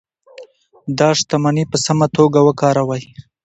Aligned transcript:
دا 0.99 1.09
شتمني 1.19 1.63
په 1.71 1.77
سمه 1.85 2.07
توګه 2.17 2.39
وکاروئ. 2.47 3.03